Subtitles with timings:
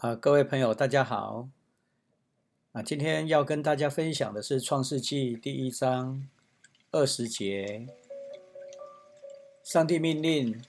[0.00, 1.48] 啊，各位朋友，大家好。
[2.72, 6.28] 啊，今天要跟大家分享的是《创世纪》第一章
[6.90, 7.86] 二十节。
[9.64, 10.60] 上帝命令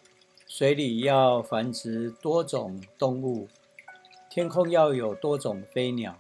[0.48, 3.50] 水里要繁殖多种动物，
[4.30, 6.18] 天空要有多种飞鸟。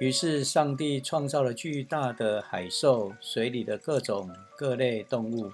[0.00, 5.52] 于是，上帝创造了巨大的海兽、水里的各种各类动物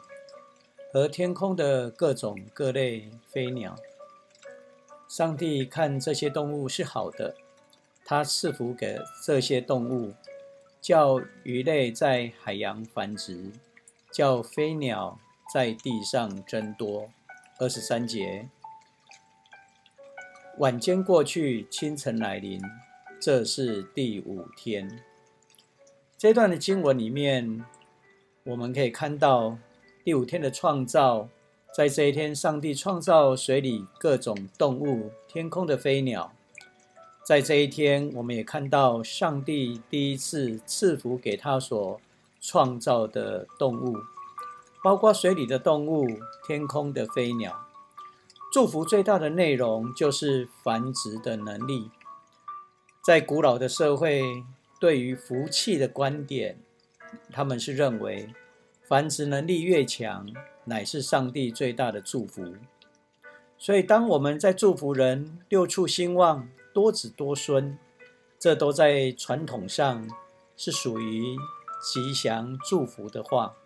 [0.95, 3.77] 和天空的各种各类飞鸟。
[5.13, 7.35] 上帝看这些动物是好的，
[8.03, 10.15] 他赐福给这些动物，
[10.81, 13.53] 叫鱼类在海洋繁殖，
[14.11, 15.21] 叫飞鸟
[15.53, 17.11] 在地上增多。
[17.59, 18.49] 二十三节，
[20.57, 22.59] 晚间过去，清晨来临，
[23.21, 24.99] 这是第五天。
[26.17, 27.63] 这段的经文里面，
[28.45, 29.59] 我们可以看到
[30.03, 31.29] 第五天的创造。
[31.75, 36.31] 在这一天，上帝创造水里各种动物、天空的飞鸟。
[37.25, 41.99] 在这一天，我们也看到上帝第一次赐福给他所
[42.43, 43.97] 创造的动物，
[44.85, 46.07] 包括水里的动物、
[46.47, 47.67] 天空的飞鸟。
[48.53, 51.91] 祝福最大的内容就是繁殖的能力。
[53.03, 54.45] 在古老的社会，
[54.79, 56.59] 对于福气的观点，
[57.33, 58.29] 他们是认为
[58.87, 60.27] 繁殖能力越强。
[60.65, 62.55] 乃是上帝最大的祝福，
[63.59, 67.77] 所以当我们在祝福人六畜兴旺、多子多孙，
[68.39, 70.09] 这都在传统上
[70.57, 71.37] 是属于
[71.83, 73.57] 吉祥祝福的话。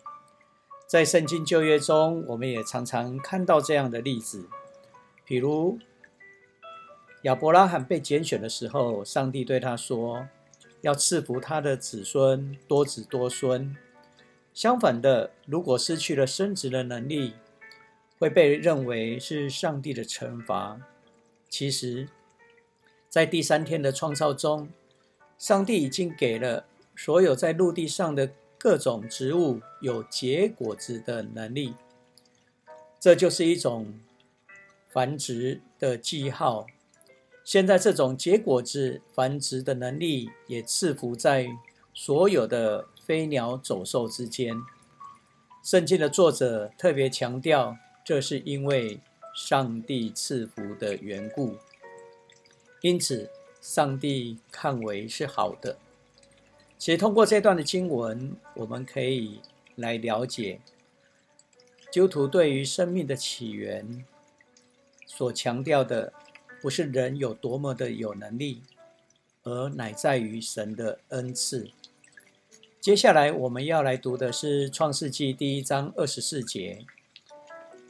[0.87, 4.49] 在圣经旧约中，我们也常常看到这样的例子，
[5.25, 5.79] 比如
[7.25, 10.29] 亚伯拉罕被拣选的时候，上帝对他说，
[10.81, 13.77] 要赐福他的子孙多子多孙。
[14.57, 17.35] 相反的，如果失去了生殖的能力，
[18.19, 20.81] 会被认为是上帝的惩罚。
[21.51, 22.09] 其实，
[23.11, 24.71] 在第三天的创造中，
[25.37, 26.65] 上帝已经给了
[26.97, 31.75] 所有在陆地上的各种植物有结果子的能力。
[32.99, 34.01] 这就是一种
[34.89, 36.67] 繁殖的记号。
[37.45, 41.47] 现在，这种结果子繁殖的能力也赐福在
[41.93, 42.87] 所有的。
[43.07, 44.61] 飞鸟走兽之间，
[45.63, 48.99] 圣经的作者特别强调，这是因为
[49.33, 51.57] 上帝赐福的缘故。
[52.81, 53.31] 因此，
[53.61, 55.79] 上帝看为是好的。
[56.77, 59.41] 其实，通过这段的经文，我们可以
[59.77, 60.61] 来了解，
[61.93, 64.05] 基督徒对于生命的起源
[65.07, 66.13] 所强调的，
[66.61, 68.63] 不是人有多么的有能力，
[69.45, 71.71] 而乃在于神的恩赐。
[72.87, 76.87] 接下来我们要来读的是《创世纪》第一章二十四节。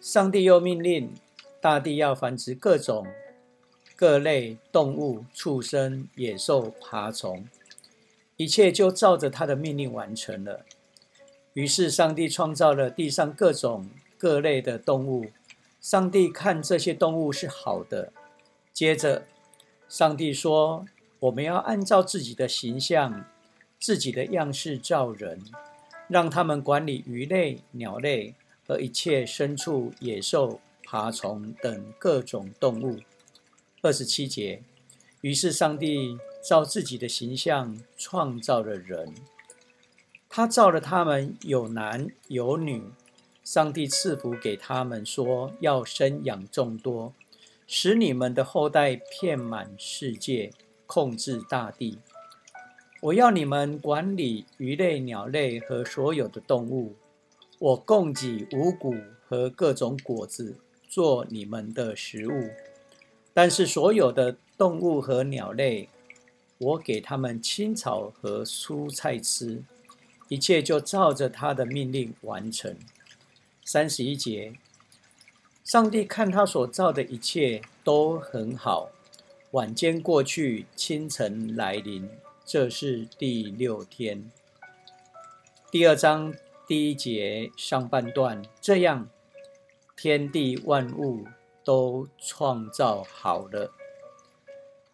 [0.00, 1.12] 上帝又命令
[1.60, 3.06] 大地要繁殖各种
[3.94, 7.44] 各类动物、畜生、野兽、爬虫，
[8.38, 10.64] 一切就照着他的命令完成了。
[11.52, 15.26] 于是上帝创造了地上各种各类的动物。
[15.78, 18.14] 上帝看这些动物是好的。
[18.72, 19.26] 接着，
[19.90, 20.86] 上帝说
[21.20, 23.26] ：“我们要按照自己的形象。”
[23.78, 25.42] 自己的样式造人，
[26.08, 28.34] 让他们管理鱼类、鸟类
[28.66, 33.00] 和一切牲畜、野兽、爬虫等各种动物。
[33.82, 34.62] 二十七节，
[35.20, 39.14] 于是上帝照自己的形象创造了人，
[40.28, 42.82] 他造了他们有男有女。
[43.44, 47.14] 上帝赐福给他们，说要生养众多，
[47.68, 50.52] 使你们的后代遍满世界，
[50.84, 51.98] 控制大地。
[53.06, 56.96] 我要你们管理鱼类、鸟类和所有的动物。
[57.60, 58.96] 我供给五谷
[59.28, 60.56] 和各种果子
[60.88, 62.50] 做你们的食物。
[63.32, 65.88] 但是所有的动物和鸟类，
[66.58, 69.62] 我给他们青草和蔬菜吃。
[70.26, 72.76] 一切就照着他的命令完成。
[73.64, 74.54] 三十一节，
[75.62, 78.90] 上帝看他所造的一切都很好。
[79.52, 82.10] 晚间过去，清晨来临。
[82.46, 84.30] 这是第六天，
[85.68, 86.32] 第二章
[86.64, 89.08] 第一节上半段，这样
[89.96, 91.26] 天地万物
[91.64, 93.72] 都创造好了。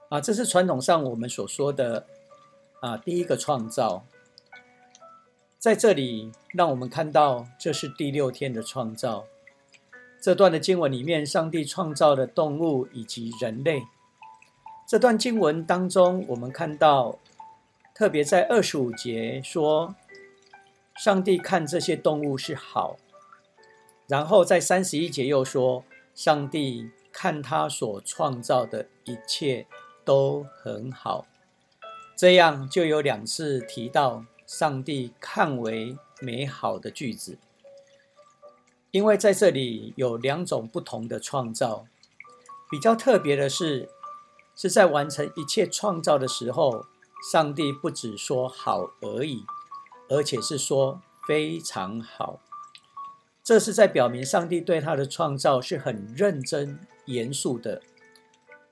[0.09, 2.07] 啊，这是传统上我们所说的
[2.81, 4.07] 啊第一个创造。
[5.59, 9.27] 在这里，让我们看到这是第六天的创造。
[10.23, 13.83] 这段的经文里面，上帝创造的动物以及人类。
[14.89, 17.19] 这段经文当中，我们看到。
[18.03, 19.95] 特别在二十五节说，
[20.97, 22.97] 上帝看这些动物是好，
[24.09, 29.69] 然后在三十一节又说，上帝看他所创造的一切
[30.05, 31.27] 都很好。
[32.17, 37.39] 这样就有两次提到上帝看为美好的句子，
[38.91, 41.87] 因为在这里有两种不同的创造。
[42.69, 43.89] 比较特别的是，
[44.57, 46.87] 是在完成一切创造的时候，
[47.31, 49.45] 上帝不只说好而已，
[50.09, 52.41] 而且是说非常好。
[53.45, 57.83] 这是在表明上帝对他的创造是很认真、严肃的。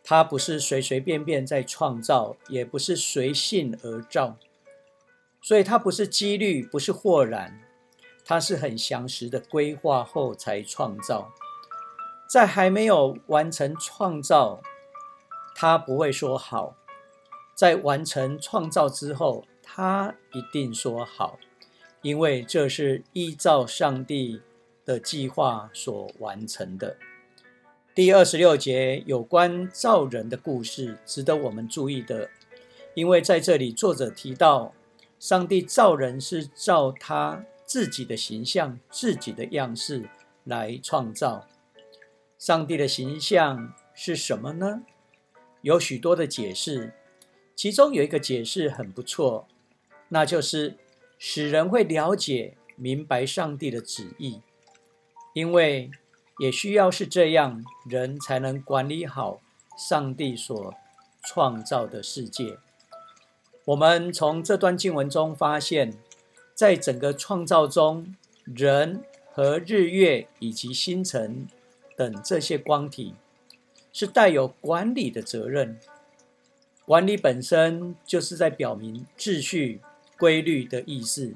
[0.02, 4.36] 他不是随随便便在创造，也不是随性而造，
[5.42, 7.60] 所以他不是几率，不是豁然，
[8.24, 11.32] 他是很详实的规划后才创造。
[12.28, 14.60] 在还没有完成创造，
[15.54, 16.76] 他不会说好；
[17.60, 21.38] 在完成创造之后，他一定说好，
[22.00, 24.40] 因为这是依照上帝。
[24.86, 26.96] 的计划所完成的
[27.94, 32.30] 第二十六节有关造人的故事，值得我们注意的，
[32.94, 34.72] 因为在这里作者提到，
[35.20, 40.08] 上帝造人是照他自己的形象、自己的样式
[40.44, 41.46] 来创造。
[42.36, 44.82] 上帝的形象是什么呢？
[45.60, 46.94] 有许多的解释，
[47.60, 49.46] 其中有一个解释很不错，
[50.08, 50.76] 那就是
[51.18, 54.40] 使人会了解、明白上帝的旨意。
[55.34, 55.90] 因为
[56.38, 59.42] 也需要是这样，人才能管理好
[59.76, 60.74] 上帝所
[61.22, 62.56] 创造的世界。
[63.66, 65.92] 我们从这段经文中发现，
[66.54, 71.46] 在整个创造中，人和日月以及星辰
[71.94, 73.14] 等这些光体
[73.92, 75.78] 是带有管理的责任。
[76.90, 79.80] 管理本身就是在表明秩序、
[80.18, 81.34] 规律的意思。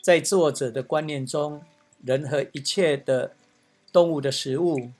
[0.00, 1.64] 在作者的观念中。
[2.04, 3.34] 人和一切的
[3.92, 4.92] 动物的食物，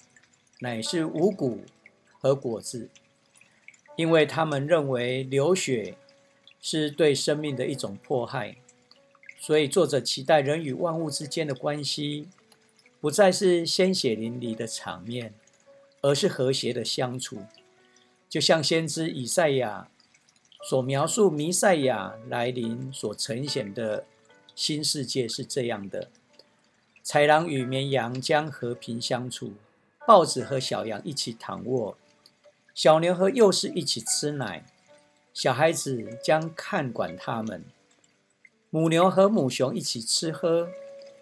[0.59, 1.61] 乃是五谷
[2.19, 2.89] 和果子，
[3.95, 5.95] 因为他们认为流血
[6.61, 8.57] 是对生命的一种迫害，
[9.39, 12.27] 所以作者期待人与万物之间的关系
[13.01, 15.33] 不再是鲜血淋漓的场面，
[16.03, 17.45] 而是和谐的相处。
[18.29, 19.89] 就像先知以赛亚
[20.63, 24.05] 所描述弥赛亚来临所呈现的
[24.55, 26.09] 新世界是这样的。
[27.05, 29.55] 豺狼与绵羊将和平相处，
[30.07, 31.97] 豹子和小羊一起躺卧，
[32.75, 34.67] 小牛和幼狮一起吃奶，
[35.33, 37.65] 小孩子将看管他们。
[38.69, 40.69] 母牛和母熊一起吃喝，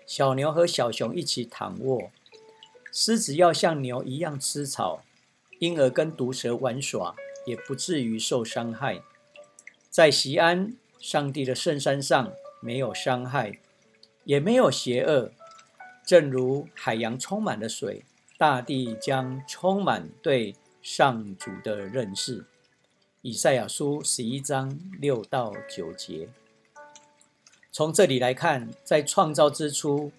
[0.05, 2.11] 小牛和小熊一起躺卧。
[2.91, 5.05] 狮子要像牛一样吃草，
[5.59, 7.15] 婴儿跟毒蛇玩耍
[7.47, 9.01] 也不至于受伤害。
[9.89, 13.59] 在西安，上帝的圣山上，没有伤害，
[14.25, 15.33] 也没有邪恶。
[16.05, 18.05] 正如海洋充满了水，
[18.37, 22.45] 大地将充满对上主的认识。
[23.23, 26.29] 以赛亚书十一章六到九节。
[27.73, 30.13] 从这里来看，在创造之初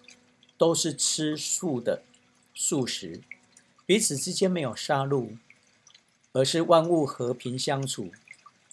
[0.57, 2.01] 都是吃素的
[2.53, 3.21] 素食，
[3.87, 5.37] 彼此之间没有杀戮，
[6.33, 8.11] 而是万物和平相处。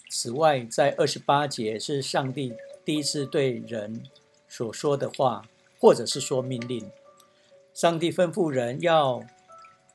[0.09, 2.53] 此外，在二十八节是上帝
[2.83, 4.03] 第一次对人
[4.49, 5.47] 所说的话，
[5.79, 6.91] 或者是说命令。
[7.73, 9.25] 上帝吩咐人要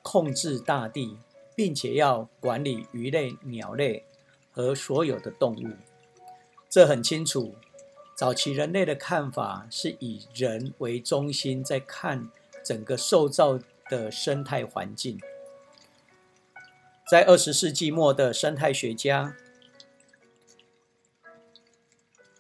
[0.01, 1.19] 控制大地，
[1.55, 4.05] 并且要管理鱼类、鸟类
[4.51, 5.69] 和所有的动物。
[6.71, 7.55] 这很清楚。
[8.17, 12.31] 早期人类的看法是以人为中心，在看
[12.65, 13.59] 整个受造
[13.91, 15.21] 的生态环境。
[17.11, 19.35] 在二十世纪末的生态学家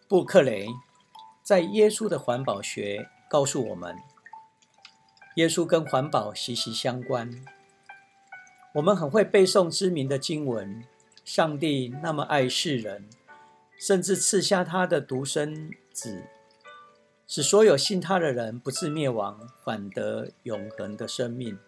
[0.07, 0.69] 布克雷
[1.42, 3.97] 在《耶稣的环保学》告诉我们。
[5.37, 7.45] 耶稣跟环保息息相关。
[8.75, 10.85] 我们很会背诵知名的经文：
[11.25, 13.09] 上帝那么爱世人，
[13.78, 16.25] 甚至赐下他的独生子，
[17.33, 21.61] 使所有信他的人不至灭亡，反得永恒的生命。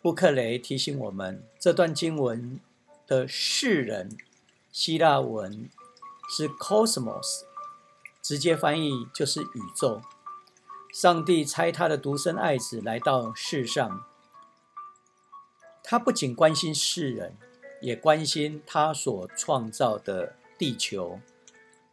[0.00, 2.60] 布克雷提醒我们，这段经文
[3.04, 4.16] 的世人，
[4.70, 5.68] 希腊文
[6.28, 7.42] 是 cosmos，
[8.22, 10.00] 直接翻译就是宇宙。
[10.94, 14.04] 上帝差他的独生爱子来到世上，
[15.82, 17.36] 他不仅关心世人，
[17.80, 21.18] 也关心他所创造的地球，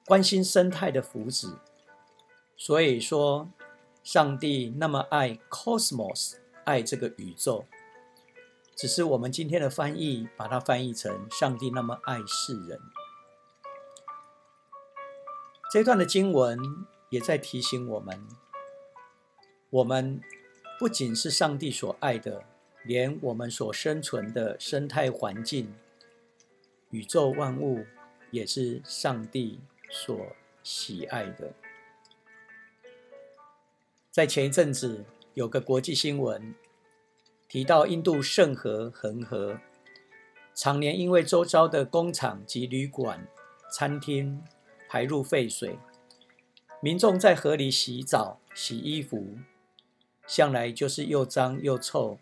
[0.06, 1.56] 关心生态的福祉。
[2.58, 3.50] 所以说，
[4.04, 7.66] 上帝那么爱 cosmos，爱这个宇宙，
[8.76, 12.80] 只是我们今天的翻译把它翻译成上帝那么爱世人。
[15.72, 16.60] 这段的经文
[17.10, 18.26] 也在提醒我们。
[19.70, 20.20] 我们
[20.80, 22.44] 不仅是上帝所爱的，
[22.84, 25.76] 连我们所生存的生态环境、
[26.90, 27.86] 宇宙万物，
[28.32, 29.60] 也是上帝
[29.92, 30.18] 所
[30.64, 31.54] 喜爱的。
[34.18, 35.06] 在前一阵子，
[35.36, 36.56] 有个国际新闻
[37.48, 39.60] 提到，印度圣河恒河
[40.56, 43.28] 常年因为周遭的工厂及旅馆、
[43.72, 44.42] 餐厅
[44.90, 45.78] 排入废水，
[46.82, 49.38] 民众在河里洗澡、洗衣服，
[50.26, 52.18] 向来就是又脏又臭。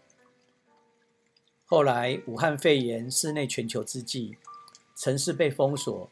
[1.63, 4.35] 后来，武汉肺炎室内全球之际，
[4.97, 6.11] 城市被封锁，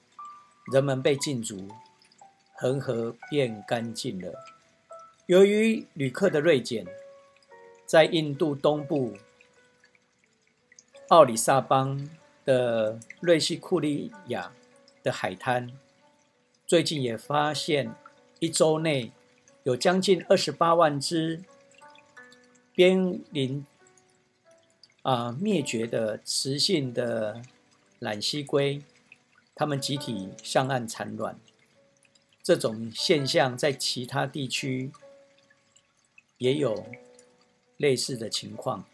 [0.71, 1.67] 人们被禁足，
[2.55, 4.33] 恒河变干净了。
[5.27, 6.85] 由于旅客的锐减，
[7.85, 9.17] 在印度东部
[11.07, 12.09] 奥里萨邦
[12.43, 14.51] 的瑞西库利亚
[15.01, 15.71] 的海滩，
[16.67, 17.95] 最近也发现
[18.39, 19.11] 一周内
[19.63, 21.41] 有将近二十八万只
[22.73, 23.65] 濒临。
[25.03, 27.41] 啊，灭绝的雌性的
[27.99, 28.81] 懒蜥龟，
[29.53, 31.37] 它们集体上岸产卵。
[32.41, 34.91] 这种现象在其他地区
[36.37, 36.85] 也有
[37.77, 38.85] 类似的情况。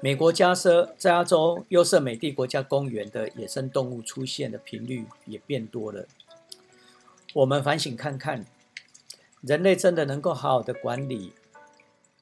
[0.00, 6.06] 美国加瑟加州优胜美地国家公园的野生动物出现的频率也变多了。
[7.32, 8.44] 我们反省看看，
[9.40, 11.32] 人类真的能够好好的管理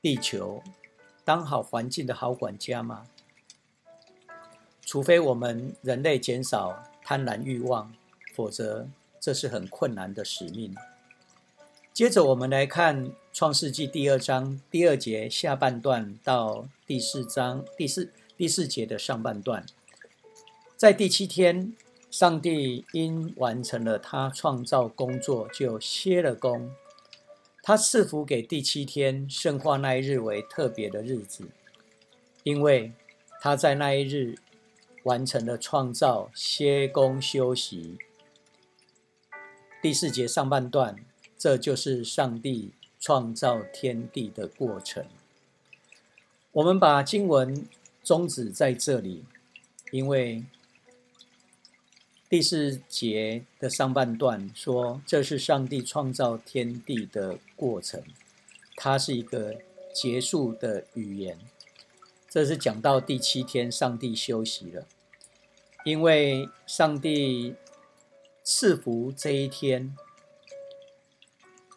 [0.00, 0.62] 地球？
[1.24, 3.06] 当好环境的好管家吗？
[4.84, 7.92] 除非我们人类减少贪婪欲望，
[8.34, 8.88] 否则
[9.20, 10.74] 这是很困难的使命。
[11.92, 19.64] 接着我们来看《创世纪》第二章第二节下半段到第四章第四第四节的上半段。
[20.76, 21.72] 在第七天，
[22.10, 26.74] 上帝因完成了他创造工作，就歇了工。
[27.62, 31.48] 他赐福给第七天，圣化那一日为特别的日子，
[32.42, 32.92] 因为
[33.40, 34.34] 他在那一日
[35.04, 37.96] 完成了创造、歇工、休息。
[39.80, 40.96] 第四节上半段，
[41.38, 42.72] 这就是上帝
[43.02, 45.04] 创造天地的过程。
[46.52, 47.66] 我们把经文
[48.02, 49.24] 终止在这里，
[49.90, 50.44] 因为。
[52.30, 58.02] 第四节的上半段说：“这是上帝创造天地的过程，
[58.74, 59.56] 它是一个
[59.92, 61.38] 结束的语言。
[62.30, 64.86] 这是讲到第七天，上帝休息了，
[65.84, 67.54] 因为上帝
[68.42, 69.94] 赐福这一天，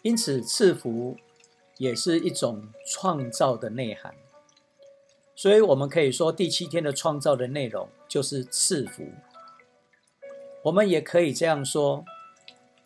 [0.05, 1.17] 因此赐福
[1.79, 4.13] 也是一种创造的内涵。
[5.35, 9.07] 所以，我们可以说，第七天的创造的内容就是赐福。”
[10.61, 12.05] 我们也可以这样说，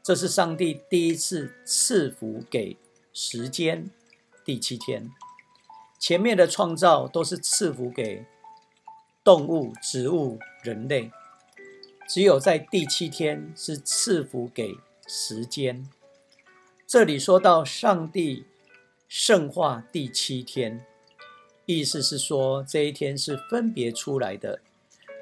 [0.02, 2.78] 这是上帝第一次赐福给
[3.12, 3.92] 时间，
[4.46, 5.12] 第七天。
[6.00, 8.26] 前面的创造都是赐福给
[9.26, 11.12] 动物、植物、人类，
[12.08, 15.86] 只有在第七天是赐福给时间。
[16.90, 18.48] 这里说到上帝
[19.08, 20.84] 圣化第七天，
[21.68, 24.60] 意思是说这一天是分别出来的，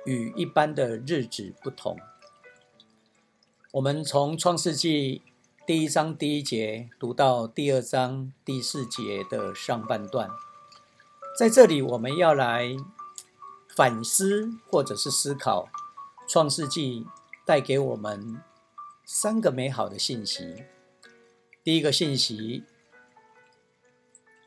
[0.06, 2.00] 与一般的日子不同。
[3.74, 5.22] 我们从创世纪
[5.66, 10.30] 第一章第一节读到第二章第四节的上半段，
[11.38, 12.78] 在这里我们要来
[13.76, 15.68] 反思或者是思考
[16.30, 17.06] 创世纪
[17.46, 18.42] 带给我们
[19.04, 20.64] 三个美好的信息。
[21.68, 22.64] 第一个信息，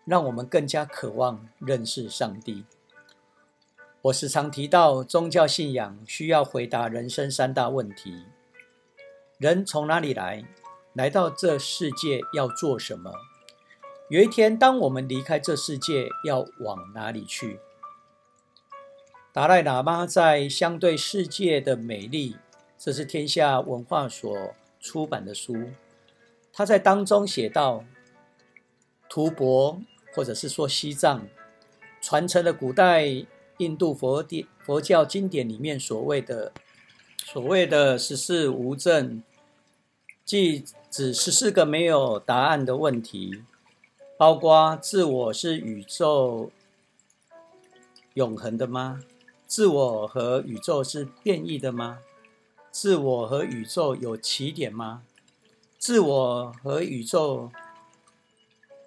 [0.07, 2.65] 让我们更加渴望认识上帝。
[4.01, 8.25] 我时常提到宗教信仰需要回答人生三大问题。
[9.37, 10.47] 人从哪里来？
[10.95, 13.13] 来到这世界要做什么？
[14.09, 17.61] 有一天，当我们离开这世界，要往哪里去？
[19.31, 22.33] 达赖喇嘛在《相对世界的美丽》，
[22.79, 25.69] 这是天下文化所出版的书。
[26.53, 27.85] 他在当中写到，
[29.09, 29.83] 吐蕃
[30.15, 31.27] 或者是说西藏，
[32.01, 33.07] 传承了古代
[33.59, 36.53] 印度佛典佛教经典里面所谓的
[37.25, 39.23] 所谓的十四无证。
[40.23, 43.43] 即指十四个没有答案的问题，
[44.17, 46.53] 包括自我是宇宙
[48.15, 49.01] 永恒的吗？
[49.49, 51.99] 自我和宇宙是变异的吗？
[52.71, 55.03] 自我和宇宙有起点吗？
[55.81, 57.51] 自我和宇宙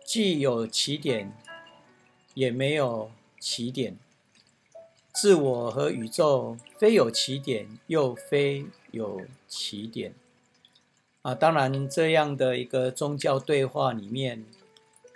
[0.05, 1.35] 既有起点，
[2.35, 3.09] 也没有
[3.39, 3.97] 起点。
[5.11, 10.13] 自我和宇宙非有起点，又非有起点。
[11.23, 14.45] 啊，当然，这样的一个宗教对话里面，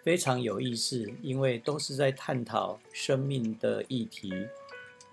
[0.04, 4.34] 非常有意思，因为都是在探讨生命的议题，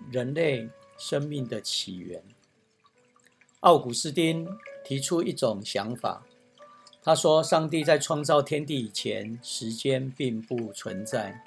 [0.09, 0.67] 人类
[0.97, 2.23] 生命的起源。
[3.59, 4.47] 奥古斯丁
[4.83, 6.25] 提出一种想法，
[7.05, 11.43] 他说：“上帝在创造天地以前，时间并不存在，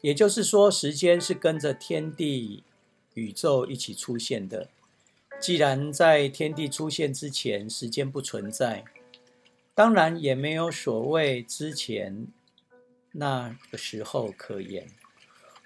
[0.00, 2.64] 也就是说，时间是跟着天地、
[3.12, 4.68] 宇宙一起出现的。
[5.38, 8.82] 既然在天地出现之前，时间不存在。”
[9.76, 12.26] 当然也没有所谓之前
[13.12, 14.86] 那个时候可言，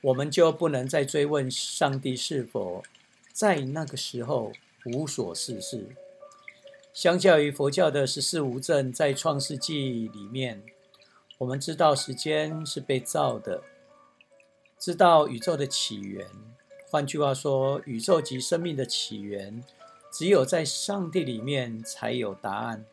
[0.03, 2.83] 我们就不能再追问上帝是否
[3.33, 4.53] 在那个时候
[4.87, 5.89] 无所事事。
[6.95, 10.63] 相较于佛教的十四无证，在创世纪里面，
[11.39, 13.65] 我们知道时间是被造的，
[14.79, 16.25] 知道宇宙的起源。
[16.89, 19.65] 换句话说，宇宙及生命的起源，
[20.13, 22.87] 只有在上帝里面才有答案。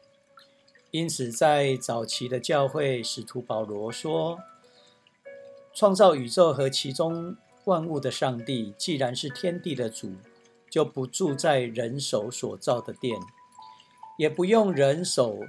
[0.89, 4.39] 因此，在早期的教会，使徒保罗说
[5.75, 10.15] ：“创造宇宙和其中万物的上帝，既然是天地的主，
[10.71, 13.15] 就不住在人手所造的殿，
[14.21, 15.39] 也不用人手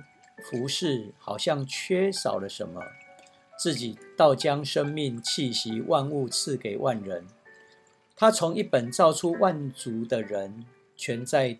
[0.49, 2.81] 服侍，好像缺少了什么，
[3.59, 7.27] 自己倒将生命气息万物赐给万人。
[8.17, 10.65] 他从一本造出万族的人，
[10.97, 11.59] 全在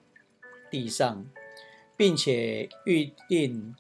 [0.71, 1.25] 地上。”
[1.95, 3.77] 并且预定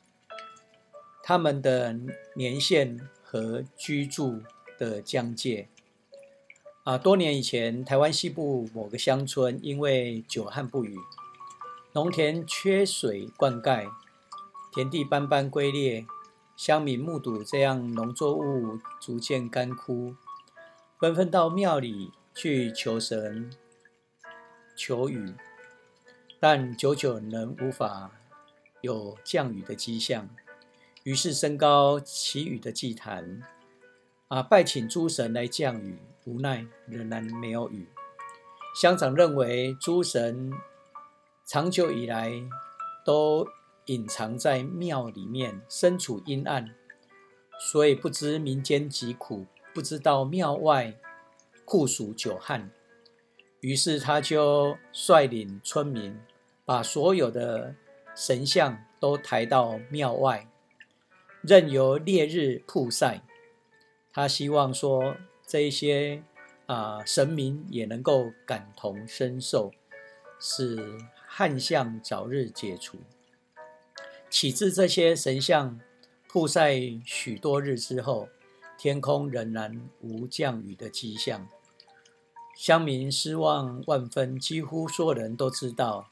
[1.24, 1.98] 他们的
[2.36, 4.42] 年限和居住
[4.78, 5.66] 的疆界。
[6.84, 10.96] 啊，多年以前，台湾西部某个乡村因为久旱不雨，
[11.94, 13.90] 农田缺水灌溉，
[14.72, 16.06] 田地斑斑龟裂，
[16.56, 20.16] 乡民目睹这样农作物逐渐干枯，
[20.98, 23.50] 纷纷到庙里去求神
[24.74, 25.34] 求雨。
[26.40, 28.10] 但久久仍无法
[28.80, 30.30] 有降雨的迹象，
[31.02, 33.42] 于是升高祈雨的祭坛，
[34.28, 37.86] 啊，拜请诸神来降雨，无奈仍然没有雨。
[38.74, 40.50] 乡长认为诸神
[41.44, 42.32] 长久以来
[43.04, 43.46] 都
[43.86, 46.74] 隐藏在庙里面，身处阴暗，
[47.58, 50.98] 所以不知民间疾苦，不知道庙外
[51.64, 52.70] 酷暑久旱，
[53.60, 56.18] 于是他就率领村民。
[56.64, 57.74] 把所有的
[58.14, 60.48] 神像都抬到庙外，
[61.42, 63.20] 任由烈日曝晒。
[64.12, 66.22] 他希望说，这一些
[66.66, 69.72] 啊神明也能够感同身受，
[70.38, 70.76] 使
[71.34, 72.98] 旱象早日解除。
[74.28, 75.80] 岂知这些神像
[76.28, 76.74] 曝晒
[77.06, 78.28] 许多日之后，
[78.76, 81.48] 天空仍然无降雨的迹象，
[82.54, 84.38] 乡民失望万分。
[84.38, 86.10] 几乎所有人都知道。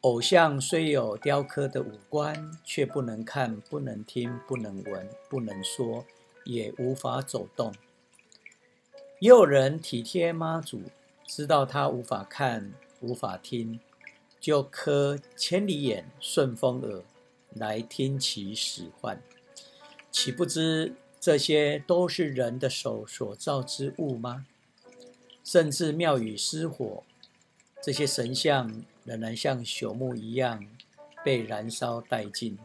[0.00, 6.04] 偶像虽有雕刻的五官，却不能看、不能听、不能闻、不能说，
[6.44, 7.72] 也无法走动。
[9.20, 10.82] 也有人体贴妈祖，
[11.24, 13.78] 知道他无法看、无法听，
[14.40, 17.02] 就可千里眼、顺风耳
[17.54, 19.22] 来听其使唤。
[20.10, 24.46] 岂不知这些都是人的手所造之物吗？
[25.44, 27.04] 甚至庙宇失火，
[27.82, 28.82] 这些神像。
[29.02, 30.64] 仍然像朽木一样
[31.24, 32.58] 被燃烧殆尽。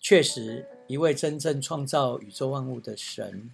[0.00, 3.50] 确实，一位真正创造宇宙万物的神，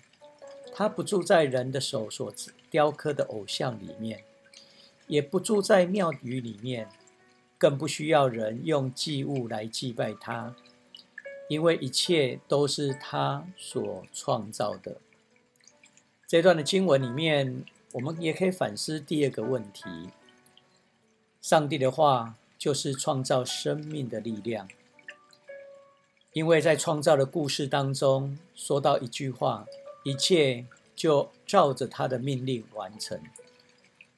[0.73, 2.33] 他不住在人的手所
[2.71, 4.23] 雕刻的偶像里面，
[5.13, 6.89] 也不住在庙宇里面，
[7.59, 10.57] 更不需要人用祭物来祭拜他，
[11.51, 14.97] 因为一切都是他所创造的。
[16.27, 20.09] 这段的经文里面，我们也可以反思第二个问题。
[21.43, 24.67] 上帝的话就是创造生命的力量，
[26.33, 29.67] 因为在创造的故事当中，说到一句话，
[30.05, 30.65] 一切
[30.97, 33.21] 就照着他的命令完成。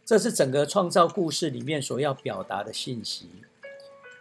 [0.04, 3.28] 这是整个创造故事里面所要表达的信息，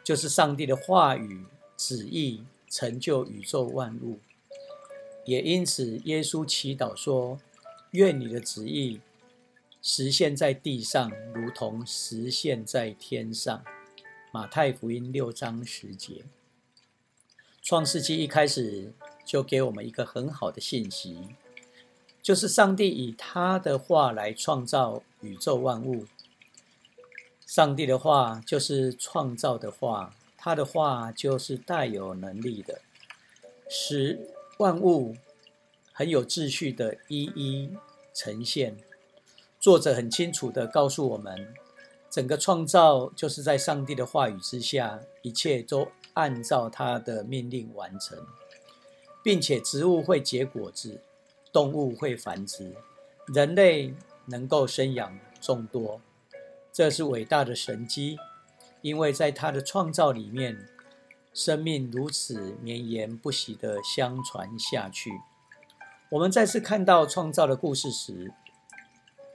[0.03, 4.19] 就是上帝的话语旨意成就宇宙万物。
[5.25, 7.39] 也因此，耶稣祈祷说
[7.91, 9.01] ：“愿你的旨意。”
[9.81, 13.63] 实现在地上，如同实现在天上。
[14.31, 16.23] 马太福音六章十节，
[17.61, 18.91] 创世纪一开始
[19.23, 21.19] 就给我们一个很好的信息，
[22.19, 26.05] 就是上帝以他的话来创造宇宙万物。
[27.47, 32.81] 上帝的话就是创造的话，他的话就是带有能力的，
[33.67, 35.15] 使万物
[35.91, 37.71] 很有秩序的一一
[38.13, 38.77] 呈现。
[39.59, 41.53] 作者很清楚的告诉我们，
[42.09, 48.17] 整个创造就是在上帝的话语之下，一切都按照他的命令完成。
[49.23, 50.99] 并且植物会结果子，
[51.53, 52.75] 动物会繁殖，
[53.27, 53.93] 人类
[54.25, 56.01] 能够生养众多，
[56.71, 58.17] 这是伟大的神机，
[58.81, 60.67] 因为在他的创造里面，
[61.33, 65.11] 生命如此绵延不息的相传下去。
[66.09, 68.31] 我们再次看到创造的故事时，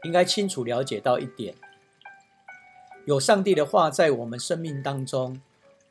[0.04, 1.54] 应该清楚了解到一点：
[3.04, 5.40] 有上帝的话在我们生命当中，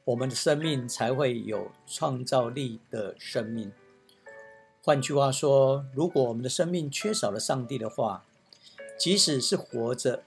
[0.05, 3.73] 我们的生命才会有创造力的生命。
[4.81, 8.23] 换句话说，如果我们的生命缺少了上帝的话，
[8.97, 10.23] 即使是活着，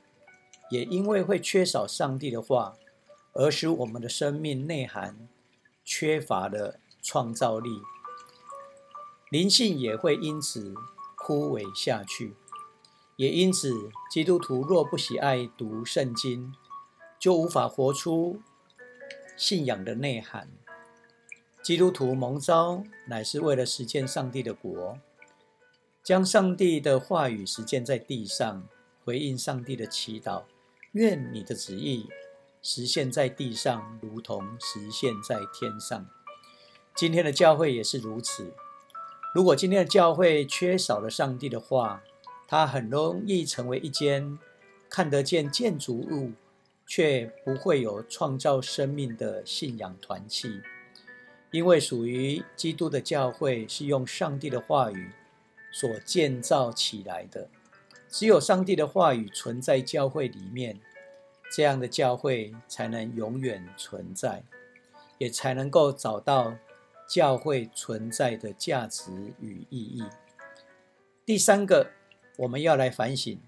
[0.70, 2.76] 也因为会缺少上帝的话，
[3.32, 5.28] 而使我们的生命内涵
[5.84, 7.80] 缺乏了创造力，
[9.30, 10.74] 灵性也会因此
[11.16, 12.34] 枯萎下去。
[13.16, 16.54] 也因此，基督徒若不喜爱读圣经，
[17.18, 18.40] 就无法活出
[19.36, 20.48] 信仰的内涵。
[21.62, 24.98] 基督徒蒙召，乃是为了实践上帝的国，
[26.10, 28.66] 将上帝的话语实践在地上，
[29.04, 30.42] 回应上帝的祈祷。
[30.90, 32.08] 愿你的旨意
[32.60, 36.08] 实现在地上，如同实现在天上。
[36.96, 38.52] 今天的教会也是如此。
[39.32, 42.02] 如果今天的教会缺少了上帝的话，
[42.48, 44.36] 它很容易成为一间
[44.88, 46.32] 看得见建筑物，
[46.88, 50.60] 却不会有创造生命的信仰团契。
[51.52, 55.12] 因为属于基督的教会是用上帝的话语
[55.72, 57.48] 所建造起来的，
[58.08, 60.80] 只有上帝的话语存在教会里面，
[61.52, 64.42] 这样的教会才能永远存在，
[65.18, 66.56] 也才能够找到
[67.08, 70.04] 教会存在的价值与意义。
[71.24, 71.90] 第三个，
[72.38, 73.40] 我们要来反省，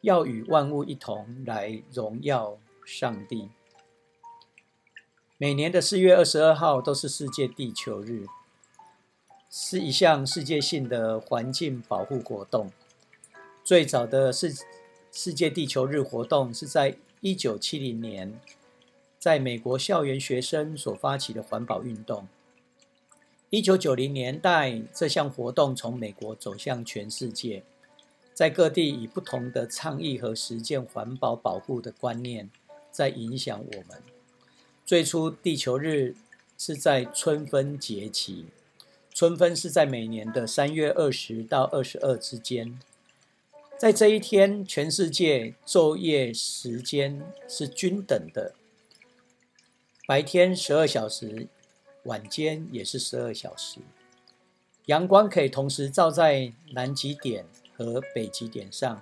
[0.00, 3.50] 要与万物一同来荣耀上帝。
[5.36, 8.26] 每年的四月二十二号都是世界地球日，
[9.56, 12.72] 是一项世界性的环境保护活动。
[13.62, 14.52] 最早的世
[15.12, 18.40] 世界地球日活动是在一九七零年，
[19.16, 22.26] 在美国校园学生所发起的环保运动。
[23.48, 27.62] 一九九零年代，这项活动从美国走向全世界，
[28.32, 32.50] 在各地以不同的倡议和实践环保保护的观念，
[32.90, 34.02] 在影响我们。
[34.84, 36.16] 最初，地球日
[36.58, 38.46] 是在春分节气，
[39.14, 42.80] 春分是在每年的三月二十到二十二之间。
[43.78, 48.54] 在这一天，全世界昼夜时间是均等的，
[50.08, 51.46] 白天十二小时，
[52.02, 53.78] 晚间也是十二小时。
[54.86, 57.46] 阳光可以同时照在南极点
[57.76, 59.00] 和北极点上，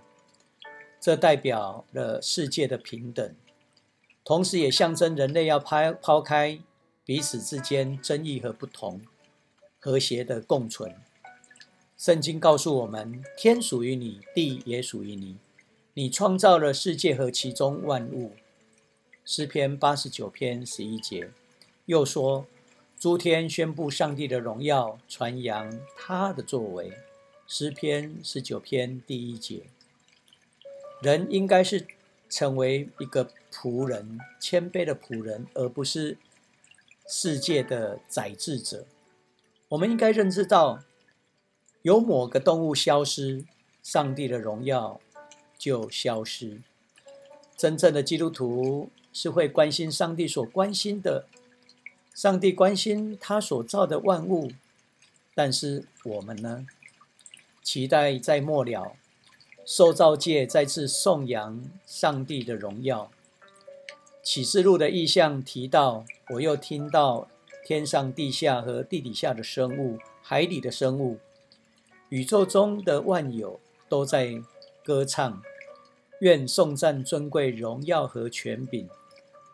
[1.01, 3.35] 这代表了世界的平等。
[4.23, 6.59] 同时，也象征人类要抛抛开
[7.07, 9.01] 彼此之间争议和不同，
[9.83, 10.95] 和谐的共存。
[11.99, 15.39] 圣经告诉我们：天属于你，地也属于你。
[15.95, 18.33] 你创造了世界和其中万物。
[19.25, 21.31] 诗篇八十九篇十一节
[21.87, 22.47] 又说：
[22.97, 26.93] 诸天宣布上帝的荣耀，传扬他的作为。
[27.49, 29.65] 诗篇十九篇第一节，
[31.03, 31.89] 人应该是。
[32.35, 36.17] 成为一个仆人，谦卑的仆人，而不是
[37.07, 38.87] 世界的宰制者。
[39.73, 40.81] 我们应该认知到，
[41.81, 43.47] 有某个动物消失，
[43.83, 45.01] 上帝的荣耀
[45.57, 46.61] 就消失。
[47.57, 51.25] 真正的基督徒是会关心上帝所关心的，
[52.15, 54.53] 上帝关心他所造的万物。
[55.35, 56.67] 但是我们呢？
[57.63, 58.93] 期待在末了。
[59.65, 63.11] 受造界再次颂扬上帝的荣耀。
[64.23, 66.05] 启示录的意象提到，
[66.35, 67.29] 我又听到
[67.65, 71.19] 天上、地下和地底下的生物、海里的生物、
[72.09, 74.43] 宇宙中的万有都在
[74.85, 75.43] 歌唱，
[76.21, 78.89] 愿颂赞、尊贵、荣耀和权柄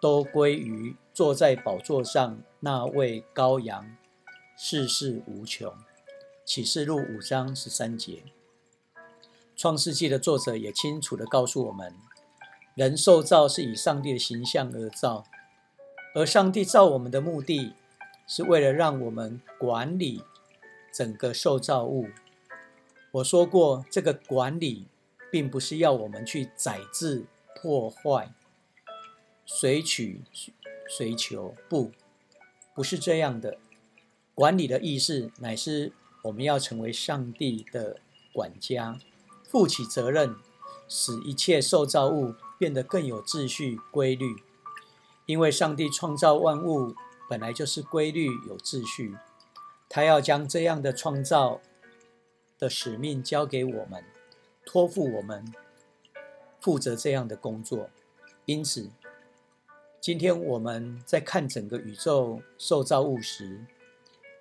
[0.00, 3.96] 都归于坐在宝座上那位羔羊，
[4.56, 5.72] 世事无穷。
[6.44, 8.22] 启示录五章十三节。
[9.54, 11.92] 创世纪的作者也清楚地告诉我们，
[12.74, 15.24] 人受造是以上帝的形象而造，
[16.14, 17.74] 而上帝造我们的目的
[18.28, 20.22] 是为了让我们管理
[20.92, 22.06] 整个受造物。
[23.10, 24.86] 我说过，这个管理
[25.32, 27.24] 并不是要我们去宰制、
[27.56, 28.32] 破坏、
[29.46, 30.20] 随取
[30.88, 31.90] 随求，不，
[32.74, 33.56] 不是这样的。
[34.34, 35.90] 管理的意思乃是
[36.24, 37.98] 我们要成为上帝的
[38.32, 39.00] 管家。
[39.48, 40.36] 负起责任，
[40.86, 44.36] 使一切受造物变得更有秩序、规律。
[45.24, 46.94] 因为上帝创造万物
[47.28, 49.16] 本来就是规律、有秩序。
[49.88, 51.60] 他要将这样的创造
[52.58, 54.04] 的使命交给我们，
[54.64, 55.50] 托付我们
[56.60, 57.90] 负责这样的工作。
[58.44, 58.90] 因此，
[60.00, 63.64] 今天我们在看整个宇宙受造物时，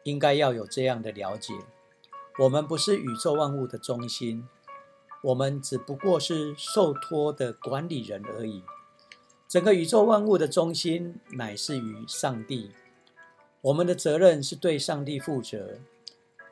[0.04, 1.54] 应该要有这样的了解：
[2.39, 4.47] 我们不是宇宙万物的中心，
[5.23, 8.63] 我们只不过是受托的管理人而已。
[9.47, 12.71] 整个宇宙万物的中心乃是于上帝。
[13.62, 15.79] 我们的责任是对上帝负责，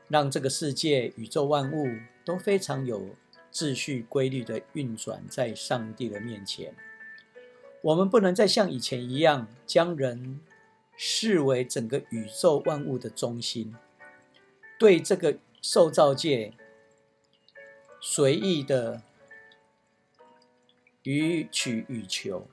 [0.07, 1.87] 让这个世界、宇宙万物
[2.23, 3.09] 都非常有
[3.51, 6.73] 秩序、规律的运转在上帝的面前。
[7.81, 10.39] 我们不能再像以前一样，将人
[10.95, 13.75] 视为整个宇宙万物的中心，
[14.79, 16.53] 对这个受造界
[17.99, 19.01] 随意的
[21.03, 22.47] 予取予求。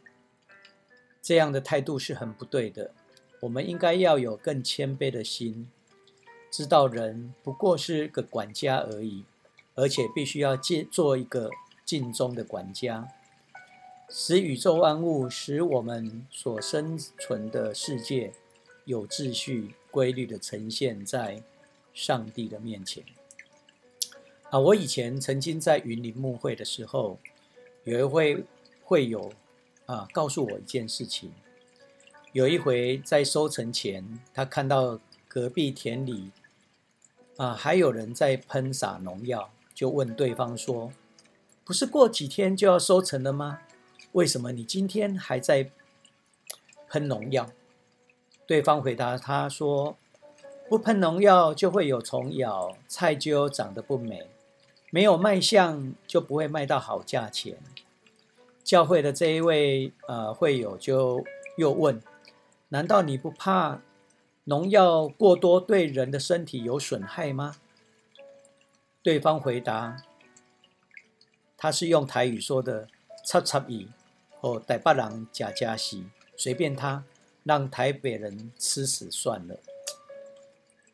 [1.23, 2.91] 这样的态度是很不对的。
[3.39, 5.71] 我们应该要有更谦卑的心，
[6.51, 9.25] 知道人不过是个管家而已，
[9.77, 11.51] 而且必须要尽做一个
[11.85, 13.09] 尽忠的管家，
[14.09, 18.33] 使宇宙万物，使我们所生存的世界
[18.85, 21.43] 有秩序、规律的呈现在
[21.95, 23.05] 上帝的面前。
[24.51, 27.19] 啊，我以前曾经在云林牧会的时候，
[27.85, 28.45] 有一会
[28.85, 29.33] 会有。
[29.87, 31.33] 啊，告诉我一件事情。
[32.33, 36.31] 有一回在收成前，他看到隔壁田里
[37.37, 40.93] 啊，还有人在喷洒农药，就问对方说
[41.65, 43.61] ：“不是过几天就要收成了吗？
[44.13, 45.71] 为什么你今天还在
[46.89, 47.51] 喷农药？”
[48.47, 49.97] 对方回答他说
[50.69, 54.27] ：“不喷农药就会有虫咬，菜就长得不美，
[54.91, 57.59] 没有卖相就不会卖到好价钱。”
[58.65, 61.25] 教会的这一位呃会友就
[61.57, 62.01] 又问
[62.71, 63.81] ：“难道你不怕
[64.45, 67.57] 农药过多对人的身体有损害吗？”
[69.03, 69.97] 对方回答
[71.59, 72.89] ：“他是用台语说的
[73.27, 73.89] ‘插插语’
[74.41, 77.05] 或‘台北人假假西’，随便他，
[77.43, 79.59] 让台北人吃死算了。”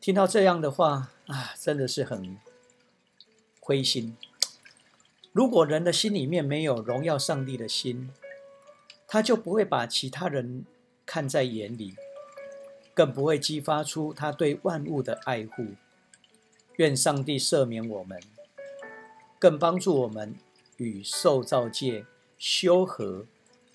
[0.01, 2.37] 听到这样的话啊，真的是很
[3.59, 4.17] 灰心。
[5.39, 8.09] 如果人的心里面没有荣耀上帝的心，
[9.07, 10.65] 他就不会把其他人
[11.05, 11.95] 看在眼里，
[12.93, 15.67] 更不会激发出他对万物的爱护。
[16.75, 18.21] 愿上帝赦免我们，
[19.39, 20.35] 更帮助我们
[20.75, 22.05] 与受造界
[22.37, 23.25] 修和，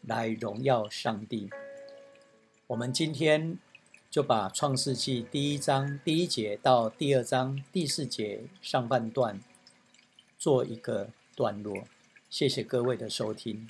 [0.02, 1.48] 来荣耀上帝。
[2.66, 3.56] 我们今天
[4.10, 9.40] 就把创世纪第一章第一节到第二章第四节上半段
[10.38, 11.08] 做一个。
[11.34, 11.86] 段落，
[12.30, 13.68] 谢谢各位的收听。